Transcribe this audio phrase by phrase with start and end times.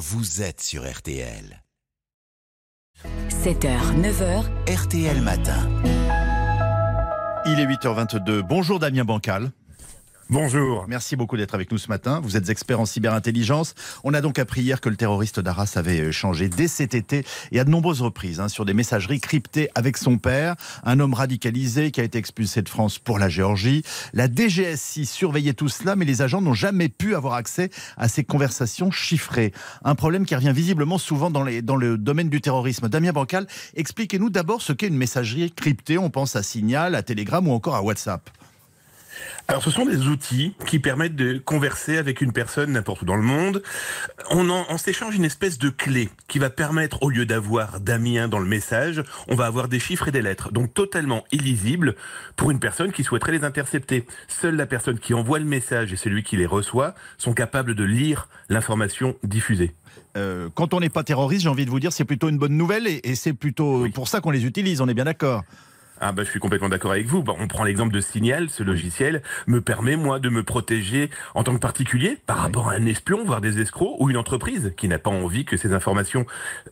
[0.00, 1.62] vous êtes sur RTL.
[3.28, 5.68] 7h, 9h, RTL Matin.
[7.44, 8.40] Il est 8h22.
[8.40, 9.52] Bonjour Damien Bancal.
[10.32, 10.84] Bonjour.
[10.86, 12.20] Merci beaucoup d'être avec nous ce matin.
[12.22, 13.74] Vous êtes expert en cyberintelligence.
[14.04, 17.24] On a donc appris hier que le terroriste d'Arras avait euh, changé dès cet été
[17.50, 20.54] et à de nombreuses reprises hein, sur des messageries cryptées avec son père,
[20.84, 23.82] un homme radicalisé qui a été expulsé de France pour la Géorgie.
[24.12, 28.22] La DGSI surveillait tout cela, mais les agents n'ont jamais pu avoir accès à ces
[28.22, 29.52] conversations chiffrées.
[29.82, 32.88] Un problème qui revient visiblement souvent dans, les, dans le domaine du terrorisme.
[32.88, 35.98] Damien Bancal, expliquez-nous d'abord ce qu'est une messagerie cryptée.
[35.98, 38.30] On pense à Signal, à Telegram ou encore à WhatsApp.
[39.48, 43.16] Alors, ce sont des outils qui permettent de converser avec une personne n'importe où dans
[43.16, 43.62] le monde.
[44.30, 48.28] On, en, on s'échange une espèce de clé qui va permettre, au lieu d'avoir Damien
[48.28, 51.96] dans le message, on va avoir des chiffres et des lettres, donc totalement illisibles
[52.36, 54.06] pour une personne qui souhaiterait les intercepter.
[54.28, 57.84] Seule la personne qui envoie le message et celui qui les reçoit sont capables de
[57.84, 59.72] lire l'information diffusée.
[60.16, 62.56] Euh, quand on n'est pas terroriste, j'ai envie de vous dire, c'est plutôt une bonne
[62.56, 65.44] nouvelle et, et c'est plutôt pour ça qu'on les utilise, on est bien d'accord.
[66.02, 67.22] Ah bah je suis complètement d'accord avec vous.
[67.22, 71.44] Bah, on prend l'exemple de Signal, ce logiciel me permet moi de me protéger en
[71.44, 74.88] tant que particulier par rapport à un espion, voire des escrocs ou une entreprise qui
[74.88, 76.24] n'a pas envie que ces informations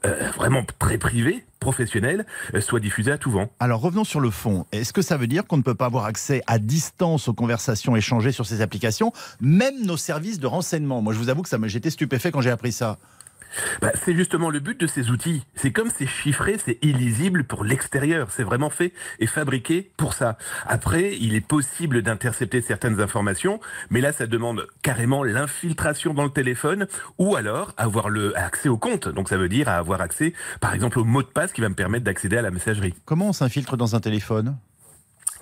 [0.07, 3.51] euh, vraiment très privées, professionnelles, euh, soient diffusées à tout vent.
[3.61, 4.65] Alors revenons sur le fond.
[4.73, 7.97] Est-ce que ça veut dire qu'on ne peut pas avoir accès à distance aux conversations
[7.97, 9.13] échangées sur ces applications,
[9.43, 11.03] même nos services de renseignement?
[11.03, 12.97] Moi je vous avoue que ça j'étais stupéfait quand j'ai appris ça.
[13.81, 15.45] Bah, c'est justement le but de ces outils.
[15.55, 18.29] C'est comme c'est chiffré, c'est illisible pour l'extérieur.
[18.31, 20.39] C'est vraiment fait et fabriqué pour ça.
[20.67, 26.31] Après, il est possible d'intercepter certaines informations, mais là, ça demande carrément l'infiltration dans le
[26.31, 26.87] téléphone
[27.19, 29.09] ou alors avoir le accès au compte.
[29.09, 31.75] Donc, ça veut dire avoir accès, par exemple, au mot de passe qui va me
[31.75, 32.95] permettre d'accéder à la messagerie.
[33.05, 34.57] Comment on s'infiltre dans un téléphone?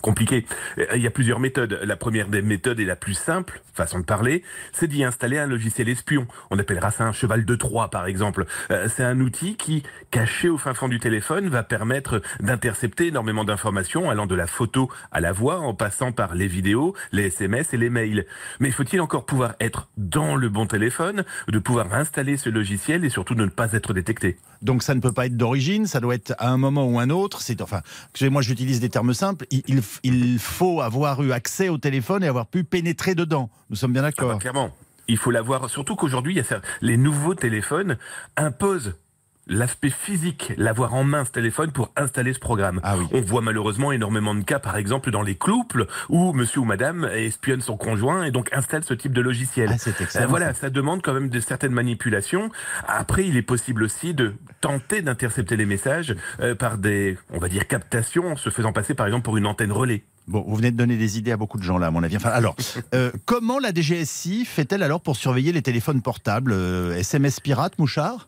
[0.01, 0.47] Compliqué.
[0.95, 1.81] Il y a plusieurs méthodes.
[1.83, 5.47] La première des méthodes et la plus simple, façon de parler, c'est d'y installer un
[5.47, 6.27] logiciel espion.
[6.51, 8.47] On appellera ça un cheval de Troie, par exemple.
[8.71, 13.45] Euh, c'est un outil qui, caché au fin fond du téléphone, va permettre d'intercepter énormément
[13.45, 17.75] d'informations allant de la photo à la voix, en passant par les vidéos, les SMS
[17.75, 18.27] et les mails.
[18.61, 23.11] Mais faut-il encore pouvoir être dans le bon téléphone, de pouvoir installer ce logiciel et
[23.11, 24.39] surtout de ne pas être détecté?
[24.63, 27.11] Donc ça ne peut pas être d'origine, ça doit être à un moment ou un
[27.11, 27.43] autre.
[27.43, 29.47] C'est enfin, excusez-moi, j'utilise des termes simples.
[30.03, 33.51] Il faut avoir eu accès au téléphone et avoir pu pénétrer dedans.
[33.71, 34.31] Nous sommes bien d'accord.
[34.31, 34.71] Ah bah, clairement.
[35.09, 36.41] Il faut l'avoir, surtout qu'aujourd'hui,
[36.81, 37.97] les nouveaux téléphones
[38.37, 38.95] imposent
[39.47, 42.81] l'aspect physique, l'avoir en main ce téléphone pour installer ce programme.
[42.83, 43.07] Ah oui.
[43.13, 47.05] On voit malheureusement énormément de cas, par exemple dans les couples où monsieur ou madame
[47.15, 49.71] espionne son conjoint et donc installe ce type de logiciel.
[49.73, 50.63] Ah, excellent, Euh, voilà, ça.
[50.63, 52.51] ça demande quand même de certaines manipulations.
[52.89, 57.49] Après, il est possible aussi de tenter d'intercepter les messages euh, par des, on va
[57.49, 60.05] dire, captations, en se faisant passer par exemple pour une antenne relais.
[60.27, 62.17] Bon, vous venez de donner des idées à beaucoup de gens là, à mon avis.
[62.17, 62.57] Enfin, alors,
[62.95, 68.27] euh, comment la DGSI fait-elle alors pour surveiller les téléphones portables euh, SMS pirates, mouchard?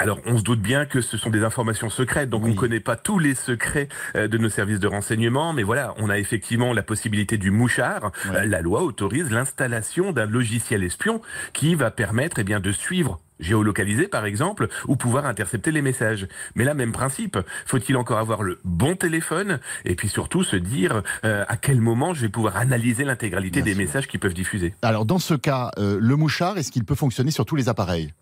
[0.00, 2.50] Alors, on se doute bien que ce sont des informations secrètes, donc Oui.
[2.50, 5.94] on ne connaît pas tous les secrets euh, de nos services de renseignement, mais voilà,
[5.98, 8.10] on a effectivement la possibilité du mouchard.
[8.30, 8.36] Ouais.
[8.38, 11.20] Euh, La loi autorise l'installation d'un logiciel espion
[11.52, 16.28] qui va permettre eh bien, de suivre géolocaliser par exemple, ou pouvoir intercepter les messages.
[16.54, 21.02] Mais là, même principe, faut-il encore avoir le bon téléphone et puis surtout se dire
[21.24, 23.82] euh, à quel moment je vais pouvoir analyser l'intégralité des sûr.
[23.82, 24.72] messages qui peuvent diffuser?
[24.82, 28.14] Alors, dans ce cas, euh, le mouchard, est-ce qu'il peut fonctionner sur tous les appareils?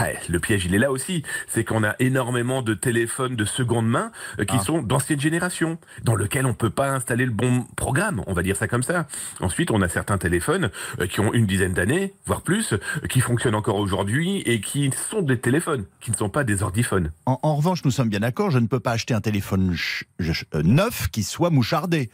[0.00, 1.24] Ouais, le piège, il est là aussi.
[1.48, 4.62] C'est qu'on a énormément de téléphones de seconde main euh, qui Ah.
[4.62, 8.56] sont d'ancienne génération, dans lequel on peut pas installer le bon programme, on va dire
[8.56, 9.06] ça comme ça.
[9.40, 10.70] Ensuite, on a certains téléphones
[11.00, 12.78] euh, qui ont une dizaine d'années, voire plus, euh,
[13.08, 17.10] qui fonctionnent encore aujourd'hui et qui sont des téléphones, qui ne sont pas des ordiphones.
[17.26, 19.76] en, en revanche, nous sommes bien d'accord, je ne peux pas acheter un téléphone
[20.62, 22.10] neuf qui soit mouchardé.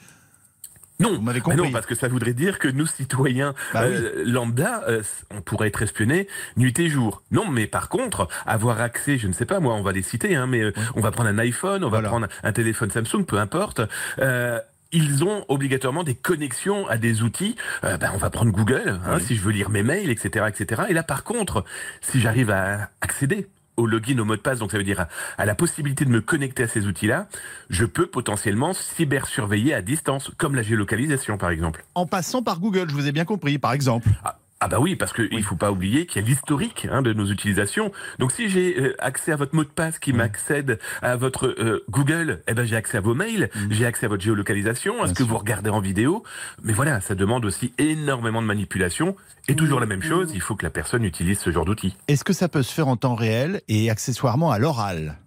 [0.99, 1.57] Non, Vous m'avez mais compris.
[1.59, 5.69] non, parce que ça voudrait dire que nous, citoyens Bah euh, lambda, euh, on pourrait
[5.69, 6.27] être espionnés
[6.57, 7.23] nuit et jour.
[7.31, 10.35] Non, mais par contre, avoir accès, je ne sais pas, moi, on va les citer,
[10.37, 12.09] hein, mais euh, on va prendre un iPhone, on va Voilà.
[12.09, 13.81] prendre un téléphone Samsung, peu importe.
[14.21, 14.59] euh,
[14.93, 17.56] ils ont obligatoirement des connexions à des outils.
[17.85, 19.21] Euh, ben, on va prendre Google, hein, Oui.
[19.23, 20.83] si je veux lire mes mails, etc., etc.
[20.89, 21.65] Et là, par contre,
[22.01, 25.08] si j'arrive à accéder au login, au mot de passe, donc ça veut dire à,
[25.38, 27.28] à la possibilité de me connecter à ces outils-là,
[27.70, 31.84] je peux potentiellement cyber-surveiller à distance, comme la géolocalisation par exemple.
[31.94, 34.08] En passant par Google, je vous ai bien compris, par exemple.
[34.25, 37.03] Ah, ah bah oui, parce qu'il il faut pas oublier qu'il y a l'historique hein,
[37.03, 37.93] de nos utilisations.
[38.19, 41.85] Donc si j'ai euh, accès à votre mot de passe qui m'accède à votre euh,
[41.91, 45.14] Google, eh ben j'ai accès à vos mails, j'ai accès à votre géolocalisation, à ce
[45.14, 46.23] que vous regardez en vidéo.
[46.62, 49.14] Mais voilà, ça demande aussi énormément de manipulation.
[49.49, 51.97] Et toujours la même chose, il faut que la personne utilise ce genre d'outils.
[52.08, 55.19] Est-ce que ça peut se faire en temps réel et accessoirement à l'oral?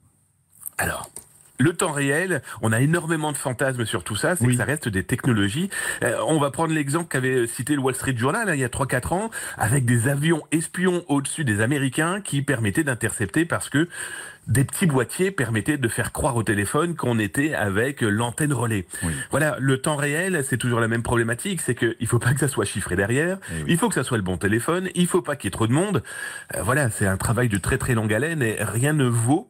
[0.80, 1.10] Alors,
[1.60, 4.54] le temps réel, on a énormément de fantasmes sur tout ça, c'est Oui.
[4.54, 5.70] que ça reste des technologies.
[6.04, 8.70] Euh, on va prendre l'exemple qu'avait cité le Wall Street Journal hein, il y a
[8.70, 13.90] 3-4 ans, avec des avions espions au-dessus des Américains qui permettaient d'intercepter parce que
[14.48, 18.88] des petits boîtiers permettaient de faire croire au téléphone qu'on était avec l'antenne relais.
[19.04, 19.12] Oui.
[19.30, 22.48] Voilà, le temps réel, c'est toujours la même problématique, c'est qu'il faut pas que ça
[22.48, 23.66] soit chiffré derrière, Eh oui.
[23.68, 25.68] il faut que ça soit le bon téléphone, il faut pas qu'il y ait trop
[25.68, 26.02] de monde.
[26.56, 29.49] Euh, voilà, c'est un travail de très très longue haleine et rien ne vaut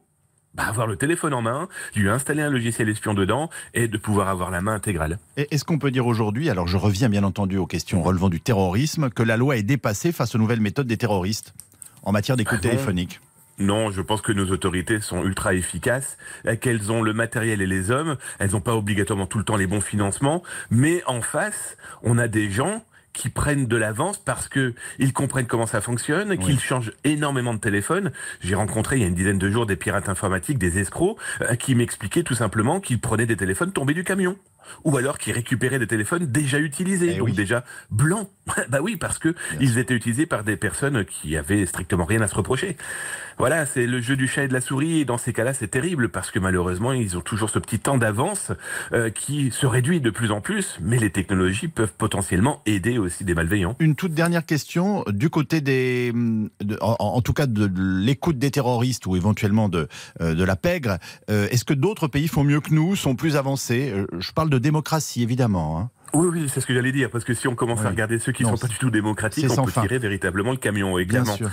[0.54, 4.28] bah, avoir le téléphone en main, lui installer un logiciel espion dedans et de pouvoir
[4.28, 5.18] avoir la main intégrale.
[5.36, 8.40] Et Est-ce qu'on peut dire aujourd'hui, alors je reviens bien entendu aux questions relevant du
[8.40, 11.54] terrorisme, que la loi est dépassée face aux nouvelles méthodes des terroristes
[12.02, 13.20] en matière d'écoute Ah téléphonique?
[13.58, 16.16] Non, je pense que nos autorités sont ultra efficaces,
[16.62, 19.66] qu'elles ont le matériel et les hommes, elles n'ont pas obligatoirement tout le temps les
[19.66, 22.82] bons financements, mais en face, on a des gens
[23.12, 27.58] qui prennent de l'avance parce que ils comprennent comment ça fonctionne, qu'ils changent énormément de
[27.58, 28.12] téléphones.
[28.40, 31.54] J'ai rencontré il y a une dizaine de jours des pirates informatiques, des escrocs, euh,
[31.56, 34.36] qui m'expliquaient tout simplement qu'ils prenaient des téléphones tombés du camion.
[34.84, 37.32] Ou alors qu'ils récupéraient des téléphones déjà utilisés, Eh donc oui.
[37.32, 38.28] déjà blancs.
[38.68, 42.28] bah oui, parce que ils étaient utilisés par des personnes qui avaient strictement rien à
[42.28, 42.76] se reprocher.
[43.38, 45.68] Voilà, c'est le jeu du chat et de la souris, et dans ces cas-là, c'est
[45.68, 48.52] terrible, parce que malheureusement, ils ont toujours ce petit temps d'avance
[48.92, 53.24] euh, qui se réduit de plus en plus, mais les technologies peuvent potentiellement aider aussi
[53.24, 53.76] des malveillants.
[53.78, 58.38] Une toute dernière question, du côté des, de- en, en tout cas de, de l'écoute
[58.38, 59.88] des terroristes ou éventuellement de,
[60.20, 60.98] euh, de la pègre,
[61.30, 63.90] euh, est-ce que d'autres pays font mieux que nous, sont plus avancés?
[63.94, 65.78] Euh, Je parle de démocratie évidemment.
[65.80, 65.90] hein.
[66.12, 67.86] Oui, oui, c'est ce que j'allais dire, parce que si on commence Oui.
[67.86, 69.82] à regarder ceux qui Non, sont pas du tout démocratiques, on peut fin.
[69.82, 70.96] tirer véritablement le camion,
[71.36, 71.48] sûr.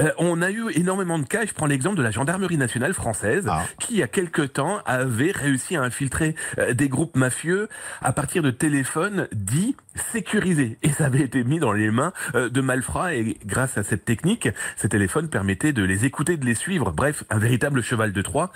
[0.00, 3.46] Euh, on a eu énormément de cas, je prends l'exemple de la gendarmerie nationale française,
[3.48, 3.62] Ah.
[3.78, 7.68] qui il y a quelque temps avait réussi à infiltrer euh, des groupes mafieux
[8.00, 9.76] à partir de téléphones dits
[10.12, 10.78] sécurisés.
[10.82, 14.04] Et ça avait été mis dans les mains euh, de malfrats et grâce à cette
[14.04, 16.90] technique, ces téléphones permettaient de les écouter, de les suivre.
[16.90, 18.50] Bref, un véritable cheval de Troie.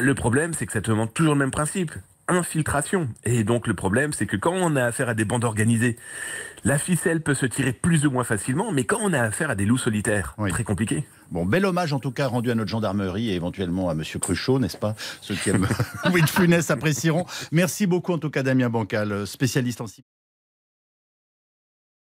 [0.00, 1.92] Le problème, c'est que ça te demande toujours le même principe
[2.32, 3.08] infiltration.
[3.24, 5.96] Et donc le problème, c'est que quand on a affaire à des bandes organisées,
[6.64, 9.54] la ficelle peut se tirer plus ou moins facilement, mais quand on a affaire à
[9.54, 10.50] des loups solitaires, Oui.
[10.50, 11.04] très compliqué.
[11.30, 14.58] Bon, bel hommage en tout cas rendu à notre gendarmerie et éventuellement à Monsieur Cruchot,
[14.58, 14.94] n'est-ce pas?
[15.20, 15.66] Ceux qui aiment
[16.04, 17.24] Louis de Funès apprécieront.
[17.52, 19.86] Merci beaucoup en tout cas Damien Bancal, spécialiste en